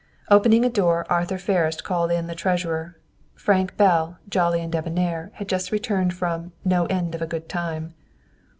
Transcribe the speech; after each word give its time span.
Opening 0.31 0.65
a 0.65 0.69
door, 0.71 1.05
Arthur 1.11 1.37
Ferris 1.37 1.79
called 1.79 2.11
in 2.11 2.25
the 2.25 2.33
treasurer. 2.33 2.97
Frank 3.35 3.77
Bell, 3.77 4.17
jolly 4.27 4.61
and 4.61 4.71
debonnair, 4.73 5.29
had 5.35 5.47
just 5.47 5.71
returned 5.71 6.15
from 6.15 6.53
"no 6.65 6.87
end 6.87 7.13
of 7.13 7.21
a 7.21 7.27
good 7.29 7.47
time." 7.47 7.93